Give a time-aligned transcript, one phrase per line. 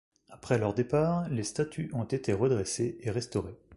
[0.29, 3.59] Après leur départ, les statues ont été redressées et restaurées.